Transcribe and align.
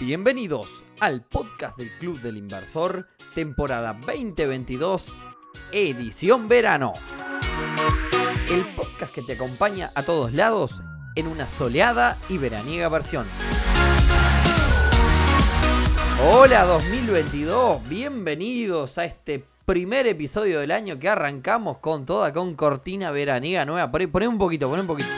Bienvenidos 0.00 0.84
al 0.98 1.22
podcast 1.22 1.78
del 1.78 1.88
Club 1.98 2.20
del 2.20 2.36
Inversor, 2.36 3.06
temporada 3.32 3.96
2022, 4.04 5.16
edición 5.70 6.48
verano. 6.48 6.94
El 8.50 8.64
podcast 8.74 9.14
que 9.14 9.22
te 9.22 9.34
acompaña 9.34 9.92
a 9.94 10.02
todos 10.02 10.32
lados 10.32 10.82
en 11.14 11.28
una 11.28 11.48
soleada 11.48 12.16
y 12.28 12.38
veraniega 12.38 12.88
versión. 12.88 13.24
Hola 16.28 16.64
2022, 16.64 17.88
bienvenidos 17.88 18.98
a 18.98 19.04
este 19.04 19.44
primer 19.64 20.08
episodio 20.08 20.58
del 20.58 20.72
año 20.72 20.98
que 20.98 21.08
arrancamos 21.08 21.78
con 21.78 22.04
toda, 22.04 22.32
con 22.32 22.56
cortina 22.56 23.12
veraniega 23.12 23.64
nueva. 23.64 23.92
Poné, 23.92 24.26
un 24.26 24.38
poquito, 24.38 24.68
poné 24.68 24.80
un 24.80 24.88
poquito. 24.88 25.08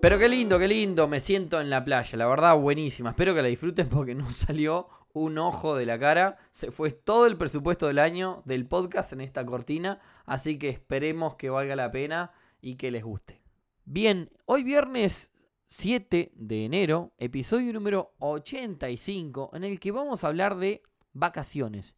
Pero 0.00 0.18
qué 0.18 0.30
lindo, 0.30 0.58
qué 0.58 0.66
lindo, 0.66 1.08
me 1.08 1.20
siento 1.20 1.60
en 1.60 1.68
la 1.68 1.84
playa, 1.84 2.16
la 2.16 2.26
verdad 2.26 2.56
buenísima. 2.56 3.10
Espero 3.10 3.34
que 3.34 3.42
la 3.42 3.48
disfruten 3.48 3.90
porque 3.90 4.14
no 4.14 4.30
salió 4.30 4.88
un 5.12 5.36
ojo 5.36 5.76
de 5.76 5.84
la 5.84 5.98
cara. 5.98 6.38
Se 6.50 6.70
fue 6.70 6.90
todo 6.90 7.26
el 7.26 7.36
presupuesto 7.36 7.86
del 7.86 7.98
año 7.98 8.42
del 8.46 8.66
podcast 8.66 9.12
en 9.12 9.20
esta 9.20 9.44
cortina, 9.44 10.00
así 10.24 10.58
que 10.58 10.70
esperemos 10.70 11.34
que 11.34 11.50
valga 11.50 11.76
la 11.76 11.90
pena 11.90 12.32
y 12.62 12.76
que 12.76 12.90
les 12.90 13.04
guste. 13.04 13.42
Bien, 13.84 14.30
hoy 14.46 14.62
viernes 14.62 15.34
7 15.66 16.32
de 16.34 16.64
enero, 16.64 17.12
episodio 17.18 17.70
número 17.74 18.14
85, 18.20 19.50
en 19.52 19.64
el 19.64 19.78
que 19.78 19.92
vamos 19.92 20.24
a 20.24 20.28
hablar 20.28 20.56
de 20.56 20.82
vacaciones. 21.12 21.94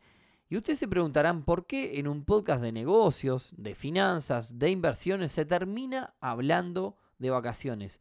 Y 0.48 0.56
ustedes 0.56 0.80
se 0.80 0.88
preguntarán 0.88 1.44
por 1.44 1.66
qué 1.66 2.00
en 2.00 2.08
un 2.08 2.24
podcast 2.24 2.62
de 2.62 2.72
negocios, 2.72 3.54
de 3.56 3.76
finanzas, 3.76 4.58
de 4.58 4.70
inversiones 4.70 5.30
se 5.30 5.44
termina 5.44 6.14
hablando 6.20 6.96
de 7.22 7.30
vacaciones. 7.30 8.00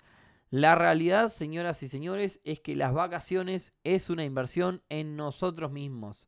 La 0.50 0.76
realidad, 0.76 1.30
señoras 1.30 1.82
y 1.84 1.88
señores, 1.88 2.42
es 2.44 2.60
que 2.60 2.76
las 2.76 2.94
vacaciones 2.94 3.74
es 3.86 4.10
una 4.10 4.26
inversión 4.26 4.82
en 4.90 5.16
nosotros 5.16 5.72
mismos. 5.72 6.28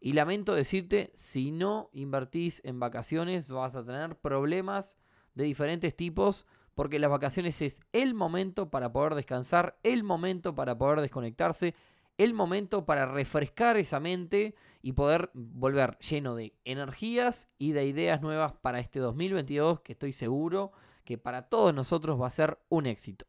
Y 0.00 0.12
lamento 0.12 0.54
decirte, 0.54 1.12
si 1.14 1.52
no 1.52 1.88
invertís 1.92 2.60
en 2.64 2.80
vacaciones 2.80 3.50
vas 3.50 3.76
a 3.76 3.84
tener 3.84 4.16
problemas 4.16 4.98
de 5.34 5.44
diferentes 5.44 5.96
tipos 5.96 6.44
porque 6.74 6.98
las 6.98 7.10
vacaciones 7.10 7.62
es 7.62 7.80
el 7.92 8.12
momento 8.12 8.68
para 8.70 8.92
poder 8.92 9.14
descansar, 9.14 9.78
el 9.82 10.02
momento 10.02 10.54
para 10.54 10.76
poder 10.76 11.00
desconectarse, 11.00 11.74
el 12.18 12.34
momento 12.34 12.84
para 12.84 13.06
refrescar 13.06 13.76
esa 13.76 14.00
mente 14.00 14.54
y 14.82 14.92
poder 14.92 15.30
volver 15.34 15.96
lleno 15.98 16.34
de 16.34 16.54
energías 16.64 17.48
y 17.58 17.72
de 17.72 17.86
ideas 17.86 18.20
nuevas 18.20 18.52
para 18.54 18.80
este 18.80 18.98
2022 18.98 19.80
que 19.80 19.92
estoy 19.92 20.12
seguro 20.12 20.72
que 21.04 21.18
para 21.18 21.48
todos 21.48 21.74
nosotros 21.74 22.20
va 22.20 22.26
a 22.26 22.30
ser 22.30 22.58
un 22.68 22.86
éxito. 22.86 23.24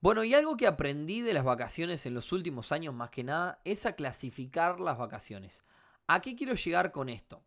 Bueno, 0.00 0.22
y 0.22 0.34
algo 0.34 0.56
que 0.56 0.66
aprendí 0.66 1.22
de 1.22 1.34
las 1.34 1.44
vacaciones 1.44 2.06
en 2.06 2.14
los 2.14 2.30
últimos 2.32 2.70
años 2.70 2.94
más 2.94 3.10
que 3.10 3.24
nada 3.24 3.60
es 3.64 3.84
a 3.84 3.94
clasificar 3.94 4.78
las 4.78 4.96
vacaciones. 4.96 5.64
¿A 6.06 6.20
qué 6.20 6.36
quiero 6.36 6.54
llegar 6.54 6.92
con 6.92 7.08
esto? 7.08 7.42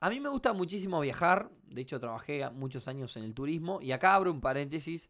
A 0.00 0.10
mí 0.10 0.20
me 0.20 0.28
gusta 0.28 0.52
muchísimo 0.52 1.00
viajar, 1.00 1.50
de 1.64 1.80
hecho 1.80 2.00
trabajé 2.00 2.50
muchos 2.50 2.88
años 2.88 3.16
en 3.16 3.24
el 3.24 3.32
turismo 3.32 3.80
y 3.80 3.92
acá 3.92 4.14
abro 4.14 4.32
un 4.32 4.40
paréntesis, 4.40 5.08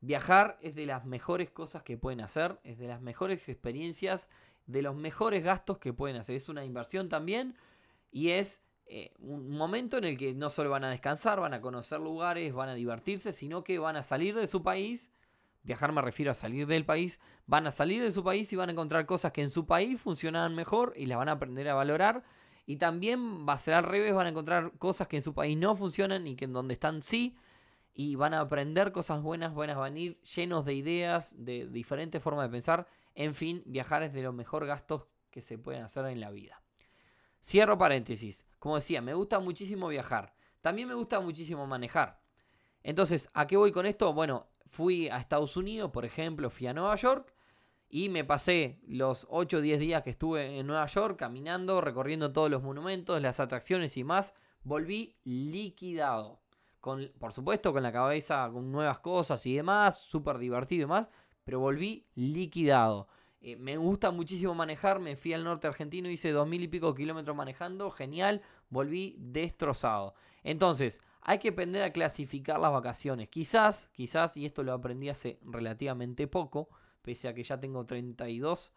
viajar 0.00 0.58
es 0.60 0.74
de 0.74 0.84
las 0.84 1.06
mejores 1.06 1.50
cosas 1.50 1.82
que 1.82 1.96
pueden 1.96 2.20
hacer, 2.20 2.60
es 2.62 2.76
de 2.76 2.86
las 2.88 3.00
mejores 3.00 3.48
experiencias, 3.48 4.28
de 4.66 4.82
los 4.82 4.94
mejores 4.94 5.42
gastos 5.42 5.78
que 5.78 5.94
pueden 5.94 6.16
hacer, 6.16 6.36
es 6.36 6.48
una 6.48 6.64
inversión 6.64 7.08
también 7.08 7.56
y 8.10 8.30
es 8.30 8.60
eh, 8.88 9.12
un 9.18 9.50
momento 9.50 9.98
en 9.98 10.04
el 10.04 10.16
que 10.16 10.32
no 10.32 10.48
solo 10.48 10.70
van 10.70 10.84
a 10.84 10.90
descansar, 10.90 11.40
van 11.40 11.54
a 11.54 11.60
conocer 11.60 11.98
lugares, 11.98 12.52
van 12.52 12.68
a 12.68 12.74
divertirse, 12.74 13.32
sino 13.32 13.64
que 13.64 13.78
van 13.78 13.96
a 13.96 14.04
salir 14.04 14.34
de 14.36 14.46
su 14.46 14.62
país. 14.62 15.10
Viajar 15.64 15.90
me 15.90 16.00
refiero 16.02 16.30
a 16.30 16.34
salir 16.34 16.68
del 16.68 16.84
país. 16.84 17.18
Van 17.46 17.66
a 17.66 17.72
salir 17.72 18.02
de 18.02 18.12
su 18.12 18.22
país 18.22 18.52
y 18.52 18.56
van 18.56 18.68
a 18.68 18.72
encontrar 18.72 19.04
cosas 19.06 19.32
que 19.32 19.42
en 19.42 19.50
su 19.50 19.66
país 19.66 20.00
funcionaban 20.00 20.54
mejor 20.54 20.92
y 20.96 21.06
las 21.06 21.18
van 21.18 21.28
a 21.28 21.32
aprender 21.32 21.68
a 21.68 21.74
valorar. 21.74 22.22
Y 22.64 22.76
también 22.76 23.46
va 23.48 23.54
a 23.54 23.58
ser 23.58 23.74
al 23.74 23.84
revés, 23.84 24.14
van 24.14 24.26
a 24.26 24.30
encontrar 24.30 24.72
cosas 24.78 25.08
que 25.08 25.16
en 25.16 25.22
su 25.22 25.34
país 25.34 25.56
no 25.56 25.74
funcionan 25.74 26.26
y 26.26 26.36
que 26.36 26.44
en 26.44 26.52
donde 26.52 26.74
están 26.74 27.02
sí. 27.02 27.36
Y 27.92 28.14
van 28.14 28.34
a 28.34 28.40
aprender 28.40 28.92
cosas 28.92 29.22
buenas, 29.22 29.52
buenas, 29.52 29.76
van 29.76 29.94
a 29.94 29.98
ir 29.98 30.20
llenos 30.22 30.64
de 30.64 30.74
ideas, 30.74 31.34
de 31.38 31.66
diferentes 31.66 32.22
formas 32.22 32.44
de 32.46 32.52
pensar. 32.52 32.86
En 33.14 33.34
fin, 33.34 33.62
viajar 33.66 34.04
es 34.04 34.12
de 34.12 34.22
los 34.22 34.34
mejores 34.34 34.68
gastos 34.68 35.06
que 35.30 35.42
se 35.42 35.58
pueden 35.58 35.82
hacer 35.82 36.06
en 36.06 36.20
la 36.20 36.30
vida. 36.30 36.60
Cierro 37.46 37.78
paréntesis. 37.78 38.44
Como 38.58 38.74
decía, 38.74 39.00
me 39.00 39.14
gusta 39.14 39.38
muchísimo 39.38 39.86
viajar. 39.86 40.34
También 40.62 40.88
me 40.88 40.94
gusta 40.94 41.20
muchísimo 41.20 41.64
manejar. 41.64 42.20
Entonces, 42.82 43.28
¿a 43.34 43.46
qué 43.46 43.56
voy 43.56 43.70
con 43.70 43.86
esto? 43.86 44.12
Bueno, 44.12 44.48
fui 44.66 45.08
a 45.08 45.18
Estados 45.18 45.56
Unidos, 45.56 45.92
por 45.92 46.04
ejemplo, 46.04 46.50
fui 46.50 46.66
a 46.66 46.72
Nueva 46.72 46.96
York 46.96 47.32
y 47.88 48.08
me 48.08 48.24
pasé 48.24 48.80
los 48.88 49.28
8 49.30 49.58
o 49.58 49.60
10 49.60 49.78
días 49.78 50.02
que 50.02 50.10
estuve 50.10 50.58
en 50.58 50.66
Nueva 50.66 50.86
York 50.86 51.16
caminando, 51.16 51.80
recorriendo 51.80 52.32
todos 52.32 52.50
los 52.50 52.64
monumentos, 52.64 53.22
las 53.22 53.38
atracciones 53.38 53.96
y 53.96 54.02
más. 54.02 54.34
Volví 54.64 55.14
liquidado. 55.22 56.40
Con, 56.80 57.12
por 57.20 57.32
supuesto, 57.32 57.72
con 57.72 57.84
la 57.84 57.92
cabeza 57.92 58.50
con 58.52 58.72
nuevas 58.72 58.98
cosas 58.98 59.46
y 59.46 59.54
demás, 59.54 60.00
súper 60.00 60.38
divertido 60.38 60.78
y 60.78 60.80
demás, 60.80 61.08
pero 61.44 61.60
volví 61.60 62.08
liquidado. 62.16 63.06
Eh, 63.40 63.56
me 63.56 63.76
gusta 63.76 64.10
muchísimo 64.10 64.54
manejar, 64.54 64.98
me 64.98 65.16
fui 65.16 65.32
al 65.32 65.44
norte 65.44 65.66
argentino, 65.66 66.10
hice 66.10 66.30
dos 66.30 66.48
mil 66.48 66.62
y 66.62 66.68
pico 66.68 66.94
kilómetros 66.94 67.36
manejando, 67.36 67.90
genial, 67.90 68.42
volví 68.70 69.16
destrozado. 69.18 70.14
Entonces, 70.42 71.02
hay 71.20 71.38
que 71.38 71.48
aprender 71.48 71.82
a 71.82 71.92
clasificar 71.92 72.60
las 72.60 72.72
vacaciones. 72.72 73.28
Quizás, 73.28 73.88
quizás, 73.92 74.36
y 74.36 74.46
esto 74.46 74.62
lo 74.62 74.72
aprendí 74.72 75.08
hace 75.08 75.38
relativamente 75.42 76.26
poco, 76.26 76.68
pese 77.02 77.28
a 77.28 77.34
que 77.34 77.42
ya 77.42 77.58
tengo 77.58 77.84
32, 77.84 78.72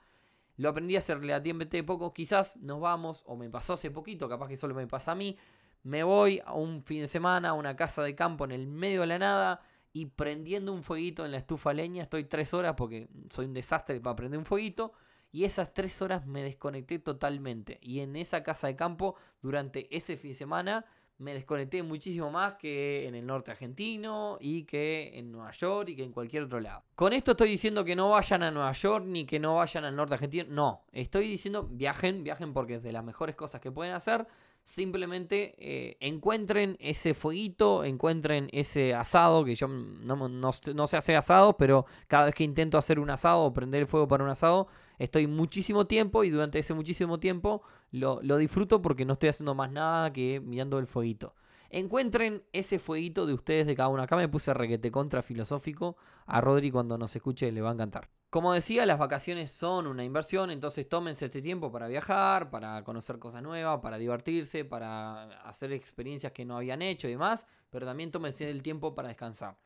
lo 0.58 0.70
aprendí 0.70 0.98
hace 0.98 1.16
relativamente 1.16 1.82
poco, 1.84 2.14
quizás 2.14 2.58
nos 2.58 2.82
vamos, 2.82 3.24
o 3.26 3.38
me 3.38 3.50
pasó 3.50 3.74
hace 3.74 3.92
poquito, 3.92 4.28
capaz 4.28 4.50
que 4.50 4.58
solo 4.58 4.76
me 4.76 4.88
pasa 4.88 5.14
a 5.14 5.16
mí, 5.16 5.38
me 5.84 6.04
voy 6.04 6.42
a 6.46 6.54
un 6.54 6.84
fin 6.84 7.02
de 7.02 7.08
semana 7.08 7.50
a 7.50 7.54
una 7.54 7.76
casa 7.76 8.04
de 8.04 8.14
campo 8.14 8.44
en 8.44 8.52
el 8.52 8.68
medio 8.68 9.02
de 9.02 9.08
la 9.08 9.20
nada, 9.20 9.62
y 9.94 10.08
prendiendo 10.08 10.74
un 10.74 10.84
fueguito 10.84 11.26
en 11.26 11.32
la 11.32 11.38
estufa 11.38 11.74
leña. 11.74 12.04
Estoy 12.04 12.26
tres 12.26 12.54
horas 12.54 12.76
porque 12.78 13.10
soy 13.30 13.46
un 13.46 13.54
desastre 13.54 14.00
para 14.00 14.16
prender 14.16 14.38
un 14.40 14.46
fueguito. 14.46 14.94
Y 15.32 15.44
esas 15.44 15.74
tres 15.74 16.02
horas 16.02 16.26
me 16.26 16.42
desconecté 16.42 16.98
totalmente. 17.00 17.78
Y 17.82 18.00
en 18.00 18.16
esa 18.16 18.44
casa 18.44 18.68
de 18.68 18.76
campo, 18.76 19.16
durante 19.42 19.96
ese 19.96 20.18
fin 20.18 20.32
de 20.32 20.36
semana, 20.36 20.86
me 21.20 21.34
desconecté 21.34 21.84
muchísimo 21.84 22.32
más 22.32 22.56
que 22.56 23.06
en 23.08 23.14
el 23.14 23.26
norte 23.26 23.52
argentino 23.52 24.38
y 24.40 24.64
que 24.64 25.12
en 25.14 25.32
Nueva 25.32 25.52
York 25.52 25.90
y 25.90 25.96
que 25.96 26.04
en 26.04 26.14
cualquier 26.14 26.44
otro 26.44 26.60
lado. 26.62 26.84
Con 26.96 27.14
esto 27.14 27.32
estoy 27.32 27.50
diciendo 27.50 27.84
que 27.84 27.96
no 27.96 28.10
vayan 28.10 28.42
a 28.42 28.52
Nueva 28.52 28.72
York 28.72 29.06
ni 29.06 29.26
que 29.26 29.38
no 29.38 29.56
vayan 29.56 29.84
al 29.84 29.96
norte 29.96 30.14
argentino. 30.14 30.46
No, 30.50 30.86
estoy 30.94 31.28
diciendo 31.28 31.68
viajen, 31.70 32.24
viajen 32.24 32.54
porque 32.54 32.76
es 32.76 32.84
de 32.84 32.94
las 32.94 33.04
mejores 33.04 33.36
cosas 33.36 33.60
que 33.60 33.70
pueden 33.70 33.94
hacer 33.94 34.26
simplemente 34.70 35.56
eh, 35.58 35.98
encuentren 36.00 36.78
ese 36.80 37.16
fueguito, 37.16 37.84
encuentren 37.84 38.50
ese 38.52 38.94
asado, 38.94 39.44
que 39.44 39.56
yo 39.56 39.68
no, 39.68 40.52
sé 40.54 40.96
hacer 40.96 41.16
asado, 41.16 41.58
pero 41.58 41.88
cada 42.08 42.26
vez 42.26 42.36
que 42.36 42.44
intento 42.44 42.78
hacer 42.78 43.00
un 43.00 43.10
asado 43.10 43.46
o 43.46 43.52
prender 43.52 43.82
el 43.82 43.88
fuego 43.88 44.08
para 44.08 44.24
un 44.24 44.30
asado, 44.30 44.68
estoy 45.00 45.26
muchísimo 45.26 45.88
tiempo 45.88 46.24
y 46.24 46.30
durante 46.30 46.60
ese 46.60 46.76
muchísimo 46.76 47.20
tiempo 47.20 47.64
lo, 47.92 48.20
lo 48.22 48.38
disfruto 48.38 48.80
porque 48.80 49.06
no 49.06 49.14
estoy 49.14 49.30
haciendo 49.30 49.56
más 49.56 49.72
nada 49.72 50.14
que 50.14 50.40
mirando 50.40 50.78
el 50.78 50.86
fueguito. 50.86 51.34
Encuentren 51.72 52.44
ese 52.54 52.78
fueguito 52.78 53.26
de 53.26 53.34
ustedes 53.34 53.66
de 53.66 53.76
cada 53.76 53.90
uno. 53.90 54.04
Acá 54.04 54.16
me 54.16 54.28
puse 54.28 54.54
reguete 54.54 54.92
contra 54.92 55.22
filosófico. 55.22 55.98
A 56.26 56.42
Rodri 56.42 56.72
cuando 56.72 56.98
nos 56.98 57.16
escuche 57.16 57.52
le 57.52 57.62
va 57.62 57.70
a 57.70 57.74
encantar. 57.74 58.10
Como 58.30 58.54
decía, 58.54 58.86
las 58.86 59.00
vacaciones 59.00 59.52
son 59.52 59.88
una 59.88 60.04
inversión, 60.04 60.52
entonces 60.52 60.88
tómense 60.88 61.26
este 61.26 61.42
tiempo 61.42 61.72
para 61.72 61.88
viajar, 61.88 62.52
para 62.52 62.84
conocer 62.84 63.18
cosas 63.18 63.42
nuevas, 63.42 63.80
para 63.82 63.98
divertirse, 63.98 64.64
para 64.66 65.24
hacer 65.42 65.74
experiencias 65.74 66.32
que 66.32 66.46
no 66.46 66.58
habían 66.58 66.84
hecho 66.84 67.08
y 67.08 67.12
demás, 67.12 67.48
pero 67.72 67.88
también 67.88 68.12
tómense 68.12 68.48
el 68.48 68.62
tiempo 68.62 68.94
para 68.94 69.08
descansar. 69.08 69.58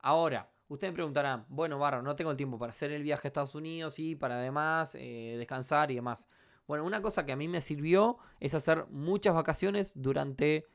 Ahora, 0.00 0.50
ustedes 0.66 0.92
me 0.92 0.96
preguntarán, 0.96 1.46
bueno, 1.48 1.78
Barro, 1.78 2.02
no 2.02 2.16
tengo 2.16 2.32
el 2.32 2.36
tiempo 2.36 2.58
para 2.58 2.70
hacer 2.70 2.90
el 2.90 3.04
viaje 3.04 3.28
a 3.28 3.30
Estados 3.30 3.54
Unidos 3.54 4.00
y 4.00 4.16
para 4.16 4.38
además 4.38 4.96
eh, 4.96 5.36
descansar 5.38 5.92
y 5.92 5.94
demás. 5.94 6.26
Bueno, 6.66 6.84
una 6.84 7.00
cosa 7.00 7.24
que 7.24 7.30
a 7.30 7.36
mí 7.36 7.46
me 7.46 7.60
sirvió 7.60 8.18
es 8.40 8.52
hacer 8.52 8.88
muchas 8.90 9.32
vacaciones 9.32 9.92
durante 9.94 10.66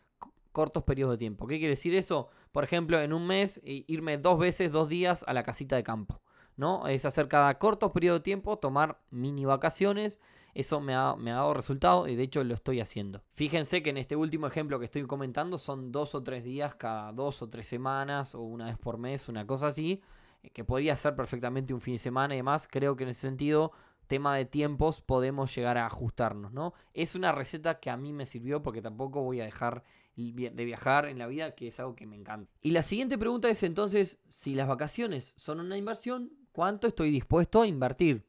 cortos 0.53 0.83
periodos 0.83 1.15
de 1.15 1.17
tiempo. 1.17 1.45
¿Qué 1.45 1.57
quiere 1.57 1.71
decir 1.71 1.93
eso? 1.93 2.29
Por 2.53 2.63
ejemplo, 2.63 3.01
en 3.01 3.11
un 3.11 3.27
mes 3.27 3.59
irme 3.65 4.17
dos 4.17 4.39
veces, 4.39 4.71
dos 4.71 4.87
días 4.87 5.25
a 5.27 5.33
la 5.33 5.43
casita 5.43 5.75
de 5.75 5.83
campo. 5.83 6.22
¿No? 6.57 6.87
Es 6.87 7.05
hacer 7.05 7.27
cada 7.27 7.57
corto 7.57 7.91
periodo 7.91 8.19
de 8.19 8.23
tiempo, 8.23 8.57
tomar 8.57 8.99
mini 9.09 9.45
vacaciones. 9.45 10.19
Eso 10.53 10.79
me 10.79 10.93
ha, 10.93 11.15
me 11.15 11.31
ha 11.31 11.35
dado 11.35 11.53
resultado 11.53 12.07
y 12.07 12.15
de 12.15 12.23
hecho 12.23 12.43
lo 12.43 12.53
estoy 12.53 12.79
haciendo. 12.79 13.23
Fíjense 13.33 13.81
que 13.81 13.89
en 13.89 13.97
este 13.97 14.15
último 14.15 14.45
ejemplo 14.45 14.77
que 14.79 14.85
estoy 14.85 15.03
comentando 15.03 15.57
son 15.57 15.91
dos 15.91 16.13
o 16.13 16.21
tres 16.21 16.43
días 16.43 16.75
cada 16.75 17.11
dos 17.11 17.41
o 17.41 17.49
tres 17.49 17.67
semanas 17.67 18.35
o 18.35 18.41
una 18.41 18.65
vez 18.65 18.77
por 18.77 18.97
mes, 18.97 19.29
una 19.29 19.47
cosa 19.47 19.67
así, 19.67 20.01
eh, 20.43 20.51
que 20.51 20.63
podría 20.63 20.95
ser 20.95 21.15
perfectamente 21.15 21.73
un 21.73 21.81
fin 21.81 21.95
de 21.95 21.99
semana 21.99 22.35
y 22.35 22.37
demás. 22.37 22.67
Creo 22.69 22.95
que 22.95 23.03
en 23.03 23.09
ese 23.09 23.21
sentido 23.21 23.71
tema 24.07 24.35
de 24.35 24.45
tiempos 24.45 25.01
podemos 25.01 25.55
llegar 25.55 25.77
a 25.77 25.87
ajustarnos, 25.87 26.53
¿no? 26.53 26.73
Es 26.93 27.15
una 27.15 27.31
receta 27.31 27.79
que 27.79 27.89
a 27.89 27.97
mí 27.97 28.13
me 28.13 28.27
sirvió 28.27 28.61
porque 28.61 28.81
tampoco 28.81 29.21
voy 29.21 29.41
a 29.41 29.45
dejar 29.45 29.83
de 30.15 30.65
viajar 30.65 31.07
en 31.07 31.17
la 31.17 31.27
vida, 31.27 31.55
que 31.55 31.67
es 31.67 31.79
algo 31.79 31.95
que 31.95 32.05
me 32.05 32.15
encanta. 32.15 32.51
Y 32.61 32.71
la 32.71 32.83
siguiente 32.83 33.17
pregunta 33.17 33.49
es 33.49 33.63
entonces, 33.63 34.19
si 34.27 34.53
las 34.53 34.67
vacaciones 34.67 35.33
son 35.37 35.59
una 35.59 35.77
inversión, 35.77 36.31
¿cuánto 36.53 36.87
estoy 36.87 37.11
dispuesto 37.11 37.61
a 37.61 37.67
invertir? 37.67 38.25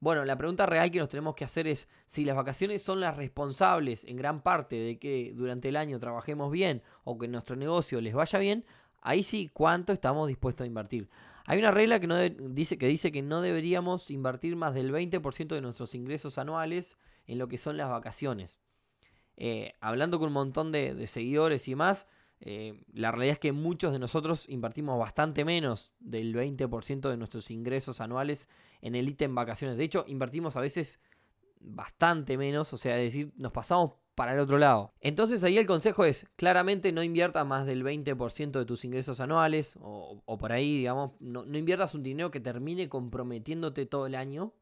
Bueno, 0.00 0.24
la 0.24 0.36
pregunta 0.36 0.64
real 0.64 0.90
que 0.90 0.98
nos 0.98 1.10
tenemos 1.10 1.34
que 1.34 1.44
hacer 1.44 1.68
es 1.68 1.86
si 2.06 2.24
las 2.24 2.34
vacaciones 2.34 2.82
son 2.82 2.98
las 2.98 3.16
responsables 3.16 4.04
en 4.04 4.16
gran 4.16 4.42
parte 4.42 4.76
de 4.76 4.98
que 4.98 5.32
durante 5.34 5.68
el 5.68 5.76
año 5.76 6.00
trabajemos 6.00 6.50
bien 6.50 6.82
o 7.04 7.18
que 7.18 7.28
nuestro 7.28 7.54
negocio 7.54 8.00
les 8.00 8.14
vaya 8.14 8.38
bien, 8.38 8.64
ahí 9.02 9.22
sí, 9.22 9.50
¿cuánto 9.52 9.92
estamos 9.92 10.26
dispuestos 10.26 10.64
a 10.64 10.66
invertir? 10.66 11.08
Hay 11.44 11.58
una 11.58 11.70
regla 11.70 12.00
que, 12.00 12.06
no 12.06 12.16
dice, 12.18 12.78
que 12.78 12.86
dice 12.86 13.12
que 13.12 13.22
no 13.22 13.42
deberíamos 13.42 14.10
invertir 14.10 14.56
más 14.56 14.74
del 14.74 14.92
20% 14.92 15.48
de 15.48 15.60
nuestros 15.60 15.94
ingresos 15.94 16.38
anuales 16.38 16.96
en 17.26 17.38
lo 17.38 17.48
que 17.48 17.58
son 17.58 17.76
las 17.76 17.88
vacaciones. 17.88 18.58
Eh, 19.36 19.74
hablando 19.80 20.18
con 20.18 20.28
un 20.28 20.34
montón 20.34 20.72
de, 20.72 21.06
seguidores 21.06 21.66
y 21.68 21.74
más, 21.74 22.06
eh, 22.44 22.82
la 22.92 23.12
realidad 23.12 23.34
es 23.34 23.38
que 23.38 23.52
muchos 23.52 23.92
de 23.92 24.00
nosotros 24.00 24.48
invertimos 24.48 24.98
bastante 24.98 25.44
menos 25.44 25.92
del 26.00 26.34
20% 26.34 27.08
de 27.08 27.16
nuestros 27.16 27.52
ingresos 27.52 28.00
anuales 28.00 28.48
en 28.80 28.96
el 28.96 29.08
ítem 29.08 29.32
vacaciones. 29.32 29.76
De 29.76 29.84
hecho, 29.84 30.04
invertimos 30.08 30.56
a 30.56 30.60
veces 30.60 30.98
bastante 31.60 32.36
menos, 32.36 32.72
o 32.72 32.78
sea, 32.78 32.98
es 32.98 33.14
decir, 33.14 33.32
nos 33.36 33.52
pasamos 33.52 33.92
para 34.16 34.34
el 34.34 34.40
otro 34.40 34.58
lado. 34.58 34.92
Entonces 35.00 35.44
ahí 35.44 35.56
el 35.56 35.68
consejo 35.68 36.04
es, 36.04 36.26
claramente 36.34 36.90
no 36.90 37.04
inviertas 37.04 37.46
más 37.46 37.64
del 37.64 37.84
20% 37.84 38.50
de 38.50 38.64
tus 38.64 38.84
ingresos 38.84 39.20
anuales 39.20 39.76
o, 39.80 40.20
por 40.36 40.50
ahí, 40.50 40.78
digamos, 40.78 41.12
no, 41.20 41.44
no, 41.44 41.56
inviertas 41.56 41.94
un 41.94 42.02
dinero 42.02 42.32
que 42.32 42.40
termine 42.40 42.88
comprometiéndote 42.88 43.86
todo 43.86 44.06
el 44.06 44.16
año 44.16 44.52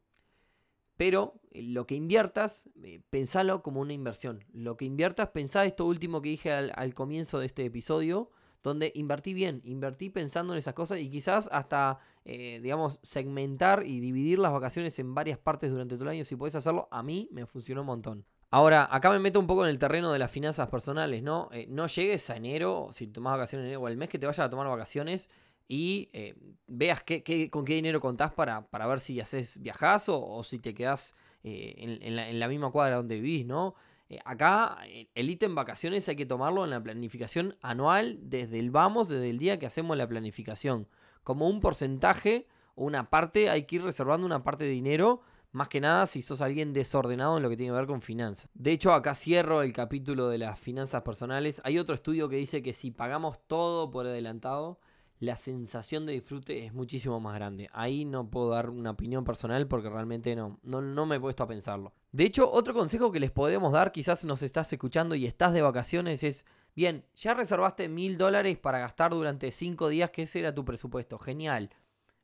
pero 1.00 1.40
eh, 1.50 1.62
lo 1.62 1.86
que 1.86 1.94
inviertas, 1.94 2.68
eh, 2.84 3.00
pensalo 3.08 3.62
como 3.62 3.80
una 3.80 3.94
inversión. 3.94 4.44
Lo 4.52 4.76
que 4.76 4.84
inviertas, 4.84 5.30
pensá 5.30 5.64
esto 5.64 5.86
último 5.86 6.20
que 6.20 6.28
dije 6.28 6.52
al, 6.52 6.92
comienzo 6.92 7.38
de 7.38 7.46
este 7.46 7.64
episodio, 7.64 8.28
donde 8.62 8.92
invertí 8.94 9.32
bien, 9.32 9.62
invertí 9.64 10.10
pensando 10.10 10.52
en 10.52 10.58
esas 10.58 10.74
cosas 10.74 11.00
y 11.00 11.08
quizás 11.08 11.48
hasta, 11.52 12.00
eh, 12.26 12.60
digamos, 12.62 13.00
segmentar 13.02 13.82
y 13.86 13.98
dividir 13.98 14.38
las 14.40 14.52
vacaciones 14.52 14.98
en 14.98 15.14
varias 15.14 15.38
partes 15.38 15.70
durante 15.70 15.94
todo 15.94 16.04
el 16.04 16.10
año. 16.10 16.24
Si 16.26 16.36
puedes 16.36 16.54
hacerlo, 16.54 16.86
a 16.90 17.02
mí 17.02 17.30
me 17.32 17.46
funcionó 17.46 17.80
un 17.80 17.86
montón. 17.86 18.26
Ahora, 18.50 18.86
acá 18.94 19.08
me 19.08 19.20
meto 19.20 19.40
un 19.40 19.46
poco 19.46 19.64
en 19.64 19.70
el 19.70 19.78
terreno 19.78 20.12
de 20.12 20.18
las 20.18 20.30
finanzas 20.30 20.68
personales, 20.68 21.22
¿no? 21.22 21.48
no 21.68 21.86
llegues 21.86 22.28
a 22.28 22.36
enero, 22.36 22.90
si 22.92 23.06
tomas 23.06 23.38
vacaciones 23.38 23.62
en 23.62 23.68
enero, 23.68 23.80
o 23.80 23.88
el 23.88 23.96
mes 23.96 24.10
que 24.10 24.18
te 24.18 24.26
vayas 24.26 24.40
a 24.40 24.50
tomar 24.50 24.68
vacaciones, 24.68 25.30
y 25.72 26.10
eh, 26.12 26.34
veas 26.66 27.04
qué, 27.04 27.48
con 27.48 27.64
qué 27.64 27.74
dinero 27.74 28.00
contás 28.00 28.32
para, 28.32 28.66
para 28.66 28.88
ver 28.88 28.98
si 28.98 29.20
haces 29.20 29.56
viajás 29.62 30.08
o, 30.08 30.42
si 30.42 30.58
te 30.58 30.74
quedás 30.74 31.14
eh, 31.44 31.74
en, 32.02 32.40
la, 32.40 32.48
misma 32.48 32.72
cuadra 32.72 32.96
donde 32.96 33.20
vivís, 33.20 33.46
¿no? 33.46 33.76
Eh, 34.08 34.18
acá 34.24 34.78
el 35.14 35.30
ítem 35.30 35.54
vacaciones 35.54 36.08
hay 36.08 36.16
que 36.16 36.26
tomarlo 36.26 36.64
en 36.64 36.70
la 36.70 36.82
planificación 36.82 37.56
anual 37.62 38.18
desde 38.20 38.58
el 38.58 38.72
vamos, 38.72 39.08
desde 39.08 39.30
el 39.30 39.38
día 39.38 39.60
que 39.60 39.66
hacemos 39.66 39.96
la 39.96 40.08
planificación. 40.08 40.88
Como 41.22 41.48
un 41.48 41.60
porcentaje 41.60 42.48
o 42.74 42.84
una 42.84 43.08
parte, 43.08 43.48
hay 43.48 43.62
que 43.62 43.76
ir 43.76 43.82
reservando 43.84 44.26
una 44.26 44.42
parte 44.42 44.64
de 44.64 44.70
dinero 44.70 45.20
más 45.52 45.68
que 45.68 45.80
nada 45.80 46.08
si 46.08 46.22
sos 46.22 46.40
alguien 46.40 46.72
desordenado 46.72 47.36
en 47.36 47.44
lo 47.44 47.48
que 47.48 47.56
tiene 47.56 47.70
que 47.70 47.78
ver 47.78 47.86
con 47.86 48.02
finanzas. 48.02 48.48
De 48.54 48.72
hecho, 48.72 48.92
acá 48.92 49.14
cierro 49.14 49.62
el 49.62 49.72
capítulo 49.72 50.28
de 50.28 50.38
las 50.38 50.58
finanzas 50.58 51.02
personales. 51.02 51.60
Hay 51.62 51.78
otro 51.78 51.94
estudio 51.94 52.28
que 52.28 52.36
dice 52.36 52.60
que 52.60 52.72
si 52.72 52.90
pagamos 52.90 53.38
todo 53.46 53.88
por 53.92 54.08
adelantado, 54.08 54.80
la 55.20 55.36
sensación 55.36 56.06
de 56.06 56.14
disfrute 56.14 56.64
es 56.64 56.72
muchísimo 56.72 57.20
más 57.20 57.34
grande. 57.34 57.68
Ahí 57.74 58.06
no 58.06 58.30
puedo 58.30 58.48
dar 58.48 58.70
una 58.70 58.92
opinión 58.92 59.22
personal 59.22 59.68
porque 59.68 59.90
realmente 59.90 60.34
no, 60.34 60.58
no, 60.62 61.06
me 61.06 61.16
he 61.16 61.20
puesto 61.20 61.42
a 61.42 61.46
pensarlo. 61.46 61.92
De 62.10 62.24
hecho, 62.24 62.50
otro 62.50 62.72
consejo 62.72 63.12
que 63.12 63.20
les 63.20 63.30
podemos 63.30 63.70
dar, 63.72 63.92
quizás 63.92 64.24
nos 64.24 64.42
estás 64.42 64.72
escuchando 64.72 65.14
y 65.14 65.26
estás 65.26 65.52
de 65.52 65.60
vacaciones, 65.60 66.24
es, 66.24 66.46
bien, 66.74 67.04
ya 67.14 67.34
reservaste 67.34 67.86
mil 67.90 68.16
dólares 68.16 68.58
para 68.58 68.78
gastar 68.78 69.10
durante 69.10 69.52
cinco 69.52 69.90
días, 69.90 70.10
que 70.10 70.22
ese 70.22 70.38
era 70.38 70.54
tu 70.54 70.64
presupuesto. 70.64 71.18
Genial. 71.18 71.68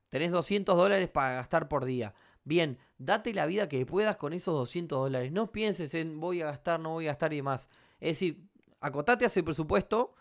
Tenés 0.08 0.30
200 0.30 0.74
dólares 0.74 1.10
para 1.10 1.34
gastar 1.34 1.68
por 1.68 1.84
día. 1.84 2.14
Bien, 2.44 2.78
date 2.96 3.34
la 3.34 3.44
vida 3.44 3.68
que 3.68 3.84
puedas 3.84 4.16
con 4.16 4.32
esos 4.32 4.54
200 4.54 4.98
dólares. 4.98 5.32
No 5.32 5.52
pienses 5.52 5.94
en 5.94 6.18
voy 6.18 6.40
a 6.40 6.46
gastar, 6.46 6.80
no 6.80 6.92
voy 6.92 7.06
a 7.06 7.10
gastar 7.10 7.34
y 7.34 7.36
demás. 7.36 7.68
Es 8.00 8.12
decir, 8.12 8.48
acotate 8.80 9.24
a 9.24 9.28
ese 9.28 9.42
presupuesto 9.42 10.14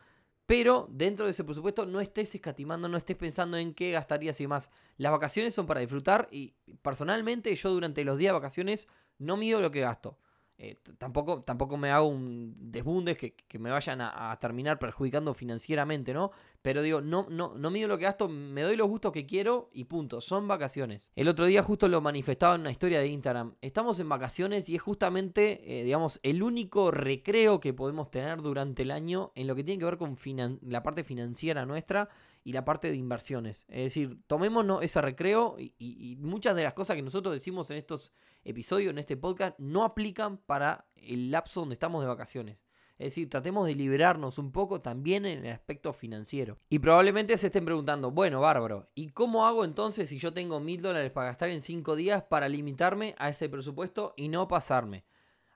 pero 0.46 0.88
dentro 0.92 1.26
de 1.26 1.32
ese 1.32 1.44
presupuesto 1.44 1.86
no 1.86 2.02
estés 2.02 2.36
escatimando, 2.36 2.88
no 2.88 2.98
estés 2.98 3.16
pensando 3.16 3.58
en 3.58 3.74
qué 3.74 3.92
gastarías 3.92 4.40
y 4.42 4.48
más. 4.48 4.70
Las 4.98 5.12
vacaciones 5.12 5.54
son 5.54 5.66
para 5.66 5.80
disfrutar 5.80 6.28
y 6.32 6.54
personalmente 6.82 7.56
yo 7.56 7.70
durante 7.72 8.04
los 8.04 8.18
días 8.18 8.30
de 8.30 8.40
vacaciones 8.40 8.88
no 9.18 9.38
mido 9.38 9.60
lo 9.60 9.72
que 9.72 9.82
gasto. 9.82 10.18
Eh, 10.58 10.78
tampoco, 10.98 11.42
tampoco 11.42 11.76
me 11.76 11.92
hago 11.92 12.06
un 12.06 12.56
desbundes 12.72 13.18
que, 13.18 13.36
me 13.60 13.72
vayan 13.72 14.00
a, 14.02 14.38
terminar 14.40 14.80
perjudicando 14.80 15.34
financieramente, 15.34 16.14
¿no? 16.14 16.32
Pero 16.62 16.82
digo, 16.82 17.02
no, 17.02 17.28
no, 17.30 17.54
no 17.56 17.72
mido 17.72 17.90
lo 17.90 17.98
que 17.98 18.06
gasto, 18.06 18.30
me 18.30 18.62
doy 18.62 18.78
los 18.78 18.88
gustos 18.88 19.12
que 19.12 19.26
quiero 19.26 19.70
y 19.74 19.84
punto. 19.84 20.22
Son 20.22 20.48
vacaciones. 20.48 21.12
El 21.16 21.28
otro 21.28 21.46
día 21.46 21.62
justo 21.62 21.88
lo 21.88 22.00
manifestaba 22.00 22.56
en 22.56 22.62
una 22.62 22.72
historia 22.72 23.00
de 23.00 23.08
Instagram. 23.08 23.56
Estamos 23.62 24.00
en 24.00 24.08
vacaciones 24.08 24.70
y 24.70 24.76
es 24.76 24.82
justamente, 24.82 25.80
eh, 25.80 25.84
digamos, 25.84 26.20
el 26.24 26.42
único 26.42 26.90
recreo 26.90 27.60
que 27.60 27.74
podemos 27.74 28.10
tener 28.10 28.42
durante 28.42 28.84
el 28.84 28.92
año 28.92 29.32
en 29.36 29.48
lo 29.48 29.56
que 29.56 29.64
tiene 29.64 29.80
que 29.80 29.86
ver 29.86 29.98
con 29.98 30.16
la 30.62 30.84
parte 30.84 31.04
financiera 31.04 31.66
nuestra 31.66 32.10
y 32.46 32.54
la 32.54 32.64
parte 32.64 32.90
de 32.90 32.96
inversiones. 32.96 33.66
Es 33.68 33.86
decir, 33.86 34.20
tomémonos 34.28 34.84
ese 34.84 35.02
recreo 35.02 35.58
y, 35.58 36.16
muchas 36.22 36.56
de 36.56 36.64
las 36.64 36.74
cosas 36.74 36.96
que 36.96 37.02
nosotros 37.02 37.34
decimos 37.34 37.72
en 37.72 37.78
estos 37.78 38.14
episodios, 38.44 38.92
en 38.92 39.00
este 39.00 39.18
podcast, 39.18 39.58
no 39.58 39.84
aplican 39.84 40.38
para 40.38 40.88
el 40.96 41.32
lapso 41.32 41.62
donde 41.62 41.74
estamos 41.74 42.04
de 42.04 42.08
vacaciones. 42.08 42.60
Es 43.00 43.08
decir, 43.08 43.30
tratemos 43.32 43.66
de 43.66 43.74
liberarnos 43.74 44.38
un 44.38 44.52
poco 44.52 44.80
también 44.80 45.26
en 45.26 45.44
el 45.44 45.52
aspecto 45.52 45.92
financiero. 45.92 46.60
Y 46.70 46.78
probablemente 46.78 47.36
se 47.38 47.48
estén 47.48 47.66
preguntando, 47.66 48.12
bueno, 48.12 48.40
bárbaro, 48.42 48.92
¿y 48.94 49.10
cómo 49.10 49.48
hago 49.48 49.66
entonces 49.66 50.08
si 50.08 50.20
yo 50.20 50.32
tengo 50.32 50.60
mil 50.60 50.84
dólares 50.84 51.12
para 51.12 51.28
gastar 51.28 51.50
en 51.50 51.62
cinco 51.62 51.96
días 51.96 52.22
para 52.24 52.48
limitarme 52.48 53.16
a 53.18 53.30
ese 53.30 53.50
presupuesto 53.50 54.14
y 54.16 54.30
no 54.30 54.48
pasarme? 54.48 55.04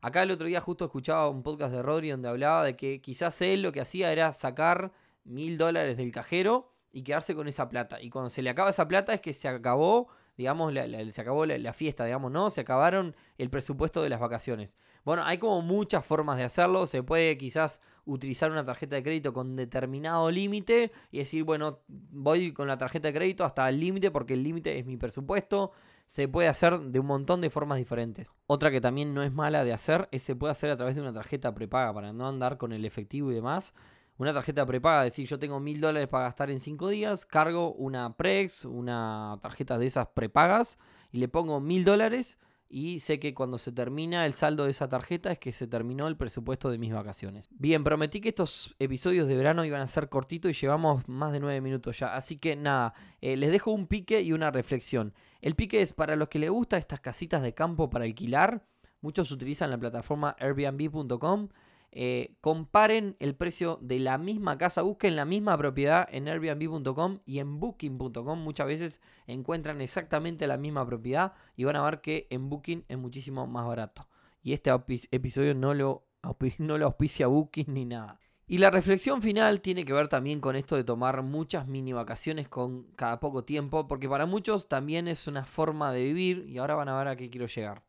Acá 0.01 0.23
el 0.23 0.31
otro 0.31 0.47
día 0.47 0.59
justo 0.59 0.85
escuchaba 0.85 1.29
un 1.29 1.43
podcast 1.43 1.71
de 1.71 1.83
Rodri 1.83 2.09
donde 2.09 2.29
hablaba 2.29 2.63
de 2.63 2.75
que 2.75 2.99
quizás 2.99 3.39
él 3.43 3.61
lo 3.61 3.71
que 3.71 3.81
hacía 3.81 4.11
era 4.11 4.31
sacar 4.31 4.91
mil 5.23 5.59
dólares 5.59 5.95
del 5.95 6.11
cajero 6.11 6.71
y 6.91 7.03
quedarse 7.03 7.35
con 7.35 7.47
esa 7.47 7.69
plata. 7.69 8.01
Y 8.01 8.09
cuando 8.09 8.29
se 8.29 8.41
le 8.41 8.49
acaba 8.49 8.69
esa 8.69 8.87
plata 8.87 9.13
es 9.13 9.21
que 9.21 9.33
se 9.33 9.47
acabó, 9.47 10.07
digamos, 10.37 10.73
se 10.73 11.21
acabó 11.21 11.45
la, 11.45 11.73
fiesta, 11.73 12.05
digamos, 12.05 12.31
¿no? 12.31 12.49
Se 12.49 12.61
acabaron 12.61 13.15
el 13.37 13.49
presupuesto 13.49 14.01
de 14.01 14.09
las 14.09 14.19
vacaciones. 14.19 14.77
Bueno, 15.05 15.23
hay 15.25 15.37
como 15.37 15.61
muchas 15.61 16.05
formas 16.05 16.37
de 16.37 16.43
hacerlo. 16.43 16.87
Se 16.87 17.03
puede 17.03 17.37
quizás 17.37 17.81
utilizar 18.05 18.51
una 18.51 18.65
tarjeta 18.65 18.95
de 18.95 19.03
crédito 19.03 19.33
con 19.33 19.55
determinado 19.55 20.31
límite 20.31 20.91
y 21.11 21.19
decir, 21.19 21.43
bueno, 21.43 21.79
voy 21.87 22.53
con 22.53 22.67
la 22.67 22.77
tarjeta 22.77 23.09
de 23.09 23.13
crédito 23.13 23.43
hasta 23.43 23.69
el 23.69 23.79
límite 23.79 24.11
porque 24.11 24.33
el 24.33 24.43
límite 24.43 24.77
es 24.77 24.85
mi 24.85 24.97
presupuesto. 24.97 25.71
Se 26.07 26.27
puede 26.27 26.47
hacer 26.47 26.79
de 26.79 26.99
un 26.99 27.05
montón 27.05 27.39
de 27.39 27.51
formas 27.51 27.77
diferentes. 27.77 28.27
Otra 28.47 28.71
que 28.71 28.81
también 28.81 29.13
no 29.13 29.21
es 29.21 29.31
mala 29.31 29.63
de 29.63 29.73
hacer 29.73 30.09
es 30.11 30.23
se 30.23 30.35
puede 30.35 30.51
hacer 30.51 30.71
a 30.71 30.77
través 30.77 30.95
de 30.95 31.01
una 31.01 31.13
tarjeta 31.13 31.53
prepaga 31.53 31.93
para 31.93 32.13
no 32.13 32.27
andar 32.27 32.57
con 32.57 32.73
el 32.73 32.83
efectivo 32.83 33.31
y 33.31 33.35
demás 33.35 33.75
una 34.19 34.33
tarjeta 34.33 34.65
prepaga, 34.65 35.03
decir, 35.05 35.27
yo 35.27 35.39
tengo 35.39 35.61
mil 35.61 35.79
dólares 35.79 36.09
para 36.09 36.25
gastar 36.25 36.51
en 36.51 36.59
cinco 36.59 36.89
días, 36.89 37.25
cargo 37.25 37.73
una 37.73 38.17
Prex, 38.17 38.65
una 38.65 39.39
tarjeta 39.41 39.77
de 39.77 39.87
esas 39.87 40.07
prepagas 40.07 40.77
y 41.09 41.19
le 41.19 41.29
pongo 41.29 41.61
mil 41.61 41.85
dólares 41.85 42.37
y 42.67 42.99
sé 42.99 43.17
que 43.17 43.33
cuando 43.33 43.57
se 43.57 43.71
termina 43.71 44.25
el 44.25 44.33
saldo 44.33 44.65
de 44.65 44.71
esa 44.71 44.89
tarjeta 44.89 45.31
es 45.31 45.39
que 45.39 45.53
se 45.53 45.67
terminó 45.67 46.09
el 46.09 46.17
presupuesto 46.17 46.69
de 46.69 46.77
mis 46.77 46.93
vacaciones. 46.93 47.47
Bien, 47.51 47.81
prometí 47.85 48.19
que 48.19 48.29
estos 48.29 48.75
episodios 48.77 49.25
de 49.29 49.37
verano 49.37 49.63
iban 49.63 49.79
a 49.79 49.87
ser 49.87 50.09
cortitos 50.09 50.51
y 50.51 50.53
llevamos 50.53 51.07
más 51.07 51.31
de 51.31 51.39
nueve 51.39 51.61
minutos 51.61 51.97
ya, 51.97 52.13
así 52.13 52.37
que 52.37 52.57
nada, 52.57 52.93
eh, 53.21 53.37
les 53.37 53.51
dejo 53.51 53.71
un 53.71 53.87
pique 53.87 54.21
y 54.21 54.33
una 54.33 54.51
reflexión. 54.51 55.13
El 55.39 55.55
pique 55.55 55.81
es 55.81 55.93
para 55.93 56.17
los 56.17 56.27
que 56.27 56.39
les 56.39 56.49
gustan 56.49 56.79
estas 56.79 56.99
casitas 56.99 57.41
de 57.41 57.53
campo 57.53 57.89
para 57.89 58.03
alquilar, 58.03 58.65
muchos 58.99 59.31
utilizan 59.31 59.71
la 59.71 59.77
plataforma 59.77 60.35
airbnb.com 60.37 61.47
eh, 61.91 62.35
comparen 62.41 63.15
el 63.19 63.35
precio 63.35 63.79
de 63.81 63.99
la 63.99 64.17
misma 64.17 64.57
casa, 64.57 64.83
busquen 64.83 65.15
la 65.15 65.25
misma 65.25 65.57
propiedad 65.57 66.07
en 66.11 66.27
airbnb.com 66.27 67.19
y 67.25 67.39
en 67.39 67.59
booking.com. 67.59 68.39
Muchas 68.39 68.67
veces 68.67 69.01
encuentran 69.27 69.81
exactamente 69.81 70.47
la 70.47 70.57
misma 70.57 70.85
propiedad 70.85 71.33
y 71.55 71.63
van 71.63 71.75
a 71.75 71.83
ver 71.83 72.01
que 72.01 72.27
en 72.29 72.49
Booking 72.49 72.85
es 72.87 72.97
muchísimo 72.97 73.47
más 73.47 73.65
barato. 73.65 74.07
Y 74.41 74.53
este 74.53 74.71
episodio 75.11 75.53
no 75.55 75.73
lo, 75.73 76.05
no 76.59 76.77
lo 76.77 76.85
auspicia 76.85 77.27
Booking 77.27 77.65
ni 77.67 77.85
nada. 77.85 78.19
Y 78.51 78.57
la 78.57 78.71
reflexión 78.71 79.21
final 79.21 79.61
tiene 79.61 79.85
que 79.85 79.93
ver 79.93 80.07
también 80.07 80.39
con 80.41 80.55
esto 80.55 80.75
de 80.75 80.83
tomar 80.83 81.21
muchas 81.21 81.67
mini 81.67 81.93
vacaciones 81.93 82.47
con 82.47 82.83
cada 82.95 83.19
poco 83.19 83.43
tiempo, 83.43 83.87
porque 83.87 84.09
para 84.09 84.25
muchos 84.25 84.67
también 84.67 85.07
es 85.07 85.27
una 85.27 85.45
forma 85.45 85.93
de 85.93 86.03
vivir 86.03 86.45
y 86.47 86.57
ahora 86.57 86.73
van 86.73 86.89
a 86.89 86.97
ver 86.97 87.09
a 87.09 87.15
qué 87.15 87.29
quiero 87.29 87.45
llegar. 87.45 87.83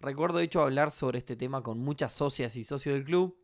Recuerdo 0.00 0.38
de 0.38 0.44
hecho 0.44 0.62
hablar 0.62 0.90
sobre 0.90 1.18
este 1.18 1.36
tema 1.36 1.62
con 1.62 1.78
muchas 1.78 2.12
socias 2.12 2.56
y 2.56 2.64
socios 2.64 2.94
del 2.94 3.04
club. 3.04 3.36